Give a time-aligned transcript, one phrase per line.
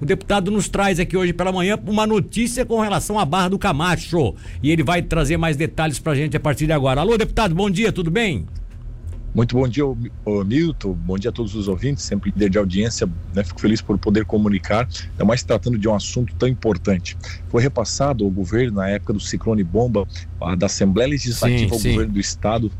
[0.00, 3.58] o deputado nos traz aqui hoje pela manhã uma notícia com relação à Barra do
[3.58, 4.34] Camacho.
[4.62, 7.00] E ele vai trazer mais detalhes pra gente a partir de agora.
[7.00, 8.46] Alô, deputado, bom dia, tudo bem?
[9.34, 9.84] Muito bom dia,
[10.46, 10.94] Milton.
[10.94, 13.06] Bom dia a todos os ouvintes, sempre líder de audiência.
[13.34, 13.44] Né?
[13.44, 17.18] Fico feliz por poder comunicar, ainda mais tratando de um assunto tão importante.
[17.50, 20.08] Foi repassado ao governo, na época do ciclone bomba,
[20.56, 21.90] da Assembleia Legislativa sim, ao sim.
[21.90, 22.72] governo do Estado,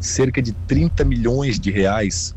[0.00, 2.34] cerca de 30 milhões de reais.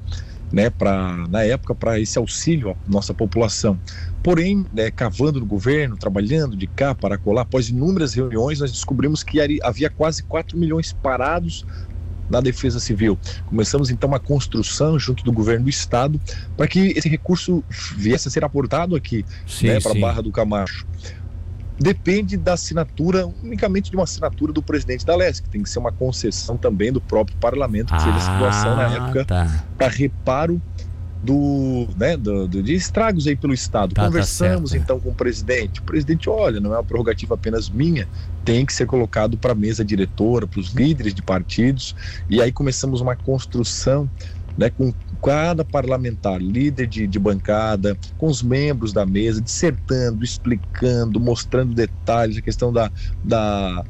[0.51, 3.77] Né, pra, na época, para esse auxílio à nossa população.
[4.23, 9.23] Porém, né, cavando no governo, trabalhando de cá para colar, após inúmeras reuniões, nós descobrimos
[9.23, 11.65] que havia quase 4 milhões parados
[12.29, 13.17] na Defesa Civil.
[13.45, 16.19] Começamos então uma construção junto do governo do estado
[16.57, 17.63] para que esse recurso
[17.95, 19.25] viesse a ser aportado aqui
[19.61, 20.85] né, para a Barra do Camacho.
[21.79, 25.79] Depende da assinatura, unicamente de uma assinatura do presidente da LESC, que tem que ser
[25.79, 29.63] uma concessão também do próprio parlamento, que ah, seja a situação na época tá.
[29.77, 30.61] para reparo
[31.21, 33.93] do, né, do, do, de estragos aí pelo Estado.
[33.93, 35.79] Tá, tá Conversamos tá então com o presidente.
[35.79, 38.07] O presidente, olha, não é uma prerrogativa apenas minha,
[38.45, 41.95] tem que ser colocado para a mesa diretora, para os líderes de partidos,
[42.29, 44.09] e aí começamos uma construção
[44.57, 51.19] né, com cada parlamentar, líder de, de, bancada, com os membros da mesa, dissertando, explicando,
[51.19, 52.91] mostrando detalhes, a questão da,
[53.23, 53.83] da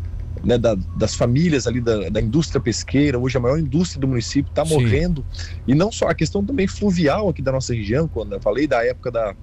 [0.44, 4.50] né, da, das famílias ali da, da, indústria pesqueira, hoje a maior indústria do município
[4.50, 5.26] está morrendo.
[5.68, 8.86] E não só a questão também fluvial aqui da nossa região, quando eu falei da
[8.86, 9.36] época da,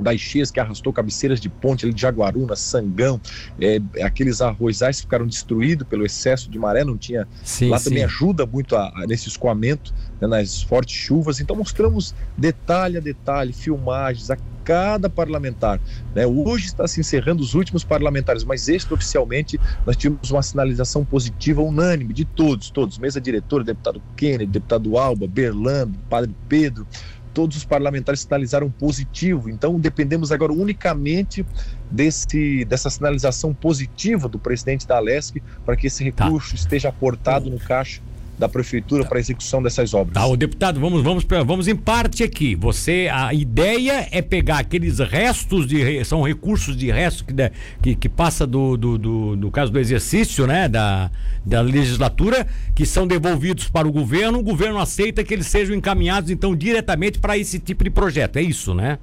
[0.00, 3.20] das cheias que arrastou cabeceiras de ponte ali de Jaguaruna, Sangão,
[3.60, 7.26] é, aqueles arrozais ficaram destruídos pelo excesso de maré, não tinha.
[7.42, 7.90] Sim, lá sim.
[7.90, 11.40] também ajuda muito a, a, nesse escoamento, né, nas fortes chuvas.
[11.40, 15.78] Então mostramos detalhe a detalhe, filmagens, a cada parlamentar.
[16.14, 16.26] Né?
[16.26, 22.14] Hoje está se encerrando os últimos parlamentares, mas extraoficialmente nós tivemos uma sinalização positiva unânime
[22.14, 26.86] de todos, todos, mesa diretora, deputado Kennedy, deputado Alba, Berlando, Padre Pedro,
[27.34, 29.50] todos os parlamentares sinalizaram positivo.
[29.50, 31.44] Então dependemos agora unicamente
[31.90, 36.24] desse, dessa sinalização positiva do presidente da Alesc para que esse tá.
[36.24, 36.56] recurso tá.
[36.56, 38.00] esteja aportado no caixa
[38.38, 40.14] da prefeitura para execução dessas obras.
[40.14, 42.54] Tá, o deputado, vamos, vamos, vamos em parte aqui.
[42.54, 47.34] Você, a ideia é pegar aqueles restos de são recursos de resto que,
[47.82, 51.10] que, que passa do, do, do, do, caso do exercício, né, da,
[51.44, 54.38] da legislatura, que são devolvidos para o governo.
[54.38, 58.36] O governo aceita que eles sejam encaminhados então diretamente para esse tipo de projeto.
[58.36, 58.98] É isso, né?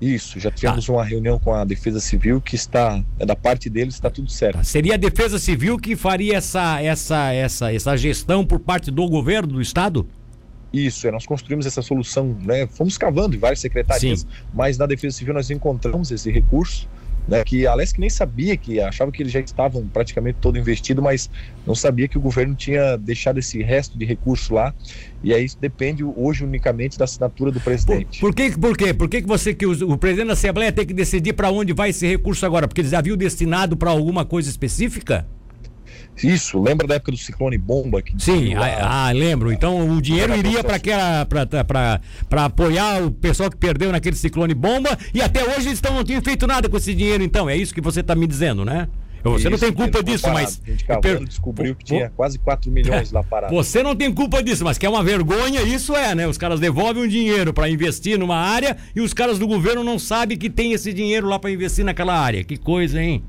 [0.00, 0.92] Isso, já tivemos tá.
[0.92, 4.56] uma reunião com a Defesa Civil que está, é da parte deles, está tudo certo.
[4.56, 4.64] Tá.
[4.64, 9.54] Seria a Defesa Civil que faria essa, essa, essa, essa gestão por parte do governo
[9.54, 10.06] do Estado?
[10.72, 12.66] Isso, é, nós construímos essa solução, né?
[12.66, 14.26] Fomos cavando em várias secretarias, Sim.
[14.52, 16.88] mas na Defesa Civil nós encontramos esse recurso
[17.26, 21.02] né, que a Alesc nem sabia que achava que eles já estavam praticamente todo investido,
[21.02, 21.30] mas
[21.66, 24.74] não sabia que o governo tinha deixado esse resto de recurso lá.
[25.22, 28.20] E aí isso depende hoje unicamente da assinatura do presidente.
[28.20, 28.92] Por, por que por quê?
[28.92, 31.72] Por que, que você que o, o presidente da Assembleia tem que decidir para onde
[31.72, 32.68] vai esse recurso agora?
[32.68, 35.26] Porque eles haviam destinado para alguma coisa específica?
[36.22, 38.00] Isso, lembra da época do ciclone bomba?
[38.00, 39.52] Que Sim, ah, ah, lembro.
[39.52, 45.42] Então o dinheiro iria para apoiar o pessoal que perdeu naquele ciclone bomba e até
[45.42, 47.48] hoje eles não tinham feito nada com esse dinheiro, então.
[47.48, 48.88] É isso que você está me dizendo, né?
[49.22, 50.60] Você isso, não tem culpa disso, mas.
[50.66, 51.24] A gente per...
[51.24, 53.52] descobriu que tinha quase 4 milhões lá parado.
[53.56, 56.28] Você não tem culpa disso, mas que é uma vergonha, isso é, né?
[56.28, 59.98] Os caras devolvem o dinheiro para investir numa área e os caras do governo não
[59.98, 62.44] sabem que tem esse dinheiro lá para investir naquela área.
[62.44, 63.24] Que coisa, hein?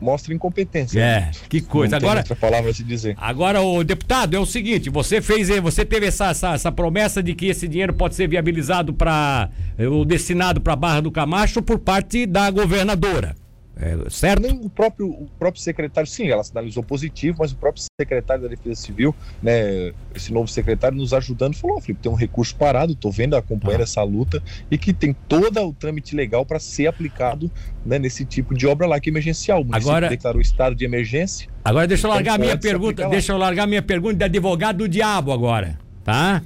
[0.00, 1.00] Mostra incompetência.
[1.00, 1.30] É, né?
[1.48, 1.96] que coisa.
[1.96, 3.14] Agora, outra palavra a se dizer.
[3.18, 7.34] Agora, o deputado, é o seguinte: você fez, você teve essa, essa, essa promessa de
[7.34, 9.48] que esse dinheiro pode ser viabilizado para
[9.78, 13.34] ou destinado para a Barra do Camacho por parte da governadora.
[13.78, 14.40] É, certo?
[14.40, 18.48] Nem o próprio, o próprio secretário, sim, ela sinalizou positivo, mas o próprio secretário da
[18.48, 22.94] Defesa Civil, né, esse novo secretário nos ajudando, falou: oh, Felipe, tem um recurso parado,
[22.94, 23.84] estou vendo, acompanhando ah.
[23.84, 27.50] essa luta e que tem todo o trâmite legal para ser aplicado
[27.84, 29.62] né, nesse tipo de obra lá que é emergencial.
[29.62, 31.48] O agora declarou estado de emergência.
[31.62, 34.78] Agora deixa eu então largar a minha pergunta, deixa eu largar minha pergunta de advogado
[34.78, 36.40] do diabo agora tá?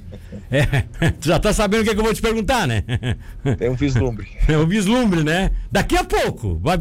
[0.49, 0.65] É,
[1.21, 2.83] tu já tá sabendo o que, é que, eu vou te perguntar, né?
[3.59, 4.27] Tem um vislumbre.
[4.47, 5.51] É um vislumbre, né?
[5.71, 6.77] Daqui a pouco, vai,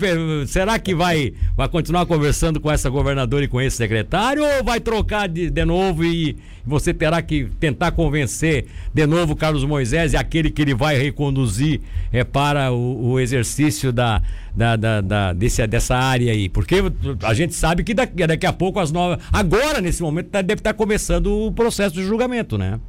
[0.46, 4.80] será que vai, vai continuar conversando com essa governadora e com esse secretário ou vai
[4.80, 6.36] trocar de, de novo e
[6.66, 11.80] você terá que tentar convencer de novo Carlos Moisés e aquele que ele vai reconduzir
[12.12, 14.22] é, para o, o exercício da,
[14.54, 16.48] da, da, da, desse, dessa área aí?
[16.48, 16.76] Porque
[17.22, 19.22] a gente sabe que daqui, daqui a pouco as novas.
[19.32, 22.80] Agora, nesse momento, tá, deve estar tá começando o processo de julgamento, né?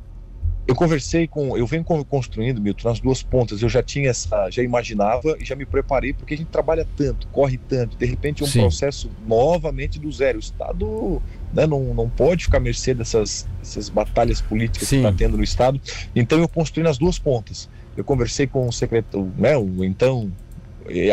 [0.67, 3.61] Eu conversei com, eu venho construindo, Milton, nas duas pontas.
[3.61, 7.27] Eu já tinha essa, já imaginava e já me preparei, porque a gente trabalha tanto,
[7.27, 7.97] corre tanto.
[7.97, 8.61] De repente, é um Sim.
[8.61, 10.37] processo novamente do zero.
[10.37, 11.21] O Estado
[11.51, 15.01] né, não, não pode ficar à mercê dessas, dessas batalhas políticas Sim.
[15.01, 15.81] que está tendo no Estado.
[16.15, 17.67] Então, eu construí nas duas pontas.
[17.97, 20.31] Eu conversei com o secretário, né, o então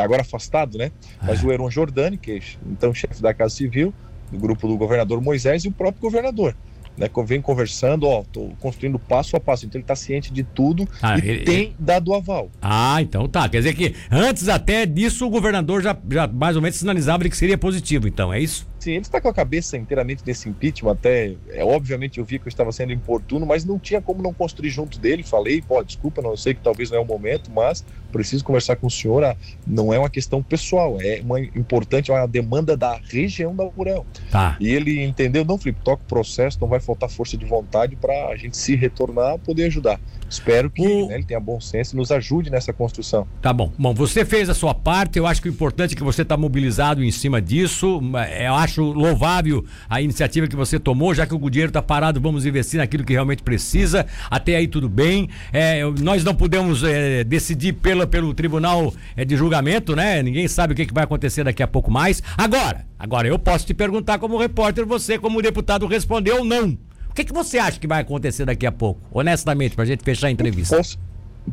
[0.02, 0.90] agora afastado, né?
[1.22, 3.92] Mas o Heron Jordani, que é então chefe da Casa Civil,
[4.30, 6.54] do grupo do governador Moisés e o próprio governador
[6.98, 9.64] né, vem conversando, ó, tô construindo passo a passo.
[9.64, 12.50] Então ele está ciente de tudo ah, e ele, tem dado aval.
[12.60, 13.48] Ah, então tá.
[13.48, 17.36] Quer dizer que antes até disso o governador já, já mais ou menos sinalizava que
[17.36, 18.66] seria positivo, então, é isso?
[18.78, 22.46] Sim, ele está com a cabeça inteiramente nesse impeachment, até, é, obviamente eu vi que
[22.46, 26.22] eu estava sendo importuno, mas não tinha como não construir junto dele, falei, pô, desculpa,
[26.22, 29.36] não, sei que talvez não é o momento, mas preciso conversar com o senhor, ah,
[29.66, 34.06] não é uma questão pessoal, é uma importante, é uma demanda da região da Urel.
[34.30, 34.56] Tá.
[34.60, 38.28] E ele entendeu, não, Felipe, toca o processo, não vai faltar força de vontade para
[38.28, 40.00] a gente se retornar, poder ajudar.
[40.30, 41.08] Espero que o...
[41.08, 43.26] né, ele tenha bom senso e nos ajude nessa construção.
[43.42, 43.72] Tá bom.
[43.78, 46.36] Bom, você fez a sua parte, eu acho que o importante é que você está
[46.36, 48.00] mobilizado em cima disso,
[48.40, 52.20] eu acho acho louvável a iniciativa que você tomou, já que o dinheiro está parado,
[52.20, 54.06] vamos investir naquilo que realmente precisa.
[54.30, 55.28] Até aí tudo bem.
[55.52, 60.22] É, nós não podemos é, decidir pela, pelo tribunal é, de julgamento, né?
[60.22, 62.22] Ninguém sabe o que, que vai acontecer daqui a pouco mais.
[62.36, 66.76] Agora, agora eu posso te perguntar como repórter, você como deputado respondeu ou não.
[67.18, 69.00] O que, que você acha que vai acontecer daqui a pouco?
[69.10, 70.76] Honestamente, para a gente fechar a entrevista.
[70.76, 70.96] Posso,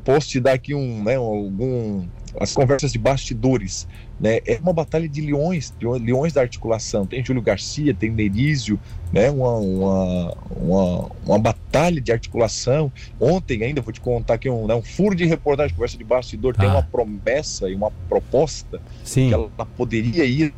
[0.03, 2.05] posso te dar aqui um, né, algum
[2.39, 3.87] as conversas de bastidores.
[4.19, 4.41] Né?
[4.45, 7.07] É uma batalha de leões, de leões da articulação.
[7.07, 8.79] Tem Júlio Garcia, tem Nerísio,
[9.11, 9.31] né?
[9.31, 12.91] uma, uma, uma, uma batalha de articulação.
[13.19, 14.75] Ontem ainda, vou te contar aqui um, né?
[14.75, 16.61] um furo de reportagem, conversa de bastidor, ah.
[16.61, 19.29] tem uma promessa e uma proposta Sim.
[19.29, 20.53] que ela poderia ir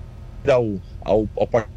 [0.45, 1.76] ao, ao, ao partido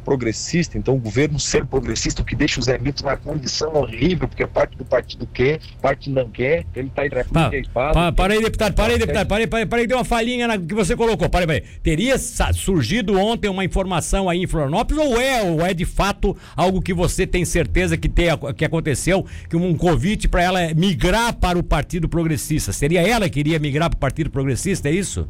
[0.00, 4.28] progressista, então o governo ser progressista, o que deixa o Zé Milton na condição horrível,
[4.28, 7.58] porque parte do partido quer, parte não quer, ele está entre a cruz e a
[7.58, 8.12] espada.
[8.12, 10.46] Para aí, deputado, para aí, deputado, para aí, para aí, para aí, deu uma falhinha
[10.46, 11.62] na que você colocou, para aí, para aí.
[11.82, 16.80] Teria surgido ontem uma informação aí em Florianópolis ou é, ou é de fato algo
[16.80, 18.26] que você tem certeza que, tem,
[18.56, 22.72] que aconteceu, que um convite para ela migrar para o Partido Progressista?
[22.72, 25.28] Seria ela que iria migrar para o Partido Progressista, é isso?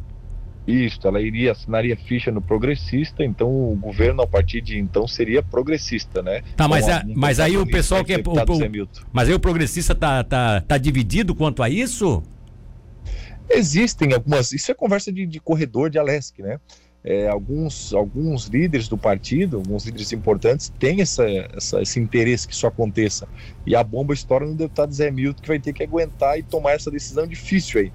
[0.65, 5.43] Isso, ela iria assinaria ficha no progressista, então o governo a partir de então seria
[5.43, 6.41] progressista, né?
[6.55, 9.93] Tá, mas, a, mas aí o pessoal que é o, o, mas aí o progressista
[9.93, 12.23] tá, tá, tá dividido quanto a isso?
[13.49, 16.57] Existem algumas, isso é conversa de, de corredor de Alesc, né?
[17.03, 22.53] É, alguns, alguns líderes do partido, alguns líderes importantes, têm essa, essa, esse interesse que
[22.53, 23.27] isso aconteça.
[23.67, 26.71] E a bomba estoura no deputado Zé Milton, que vai ter que aguentar e tomar
[26.71, 27.91] essa decisão difícil aí.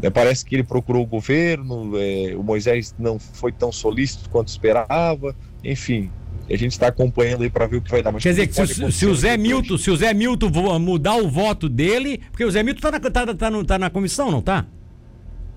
[0.00, 4.48] É, parece que ele procurou o governo, é, o Moisés não foi tão solícito quanto
[4.48, 5.34] esperava,
[5.64, 6.10] enfim.
[6.48, 8.10] A gente está acompanhando aí para ver o que vai dar.
[8.10, 11.68] Mas Quer dizer se, se, o Zé Milton, se o Zé Milton mudar o voto
[11.68, 14.64] dele, porque o Zé Milton está na, tá, tá, tá na comissão, não tá?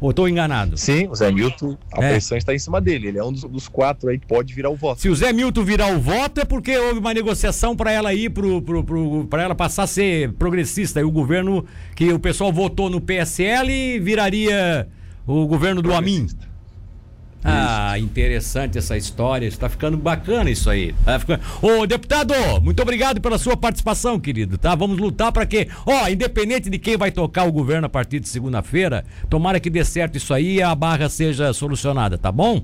[0.02, 0.76] Ou estou enganado?
[0.78, 2.10] Sim, o Zé Milton, a é.
[2.10, 3.10] pressão está em cima dele.
[3.10, 5.00] Ele é um dos, dos, quatro aí que pode virar o voto.
[5.00, 8.32] Se o Zé Milton virar o voto, é porque houve uma negociação para ela ir
[9.30, 11.00] para ela passar a ser progressista.
[11.00, 11.64] E o governo
[11.96, 14.88] que o pessoal votou no PSL viraria
[15.28, 16.26] o governo do Amin.
[17.44, 19.48] Ah, interessante essa história.
[19.48, 20.94] Está ficando bacana isso aí.
[21.04, 21.42] Tá ficando...
[21.62, 24.58] Ô, deputado, muito obrigado pela sua participação, querido.
[24.58, 24.76] Tá?
[24.76, 28.30] Vamos lutar para que, ó, independente de quem vai tocar o governo a partir de
[28.30, 32.64] segunda-feira, tomara que dê certo isso aí e a barra seja solucionada, tá bom?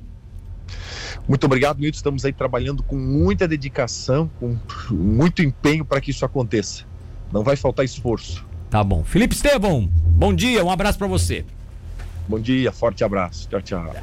[1.27, 1.97] Muito obrigado, Milton.
[1.97, 4.57] Estamos aí trabalhando com muita dedicação, com
[4.91, 6.85] muito empenho para que isso aconteça.
[7.31, 8.45] Não vai faltar esforço.
[8.69, 9.03] Tá bom.
[9.03, 11.45] Felipe Estevão, bom dia, um abraço para você.
[12.27, 13.47] Bom dia, forte abraço.
[13.49, 13.95] Tchau, tchau.